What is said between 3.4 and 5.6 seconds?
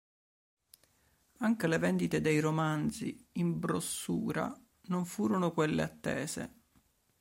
brossura non furono